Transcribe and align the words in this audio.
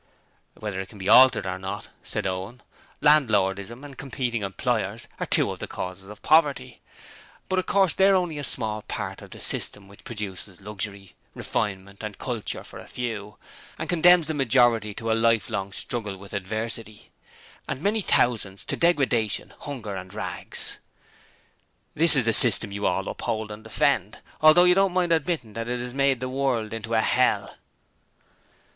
'Whether 0.57 0.81
it 0.81 0.89
can 0.89 0.97
be 0.97 1.07
altered 1.07 1.45
or 1.45 1.59
not,' 1.59 1.89
said 2.01 2.25
Owen, 2.25 2.63
'Landlordism 3.01 3.83
and 3.85 3.95
Competing 3.95 4.41
Employers 4.41 5.07
are 5.19 5.27
two 5.27 5.51
of 5.51 5.59
the 5.59 5.67
causes 5.67 6.09
of 6.09 6.23
poverty. 6.23 6.81
But 7.47 7.59
of 7.59 7.67
course 7.67 7.93
they're 7.93 8.15
only 8.15 8.39
a 8.39 8.43
small 8.43 8.81
part 8.81 9.21
of 9.21 9.29
the 9.29 9.39
system 9.39 9.87
which 9.87 10.03
produces 10.03 10.59
luxury, 10.59 11.13
refinement 11.35 12.01
and 12.01 12.17
culture 12.17 12.63
for 12.63 12.79
a 12.79 12.87
few, 12.87 13.37
and 13.77 13.87
condemns 13.87 14.25
the 14.25 14.33
majority 14.33 14.95
to 14.95 15.11
a 15.11 15.13
lifelong 15.13 15.71
struggle 15.71 16.17
with 16.17 16.33
adversity, 16.33 17.11
and 17.67 17.79
many 17.79 18.01
thousands 18.01 18.65
to 18.65 18.75
degradation, 18.75 19.53
hunger 19.59 19.95
and 19.95 20.15
rags. 20.15 20.79
This 21.93 22.15
is 22.15 22.25
the 22.25 22.33
system 22.33 22.71
you 22.71 22.87
all 22.87 23.07
uphold 23.07 23.51
and 23.51 23.63
defend, 23.63 24.19
although 24.41 24.63
you 24.63 24.73
don't 24.73 24.93
mind 24.93 25.11
admitting 25.11 25.53
that 25.53 25.67
it 25.67 25.79
has 25.79 25.93
made 25.93 26.21
the 26.21 26.27
world 26.27 26.73
into 26.73 26.95
a 26.95 27.01
hell.' 27.01 27.55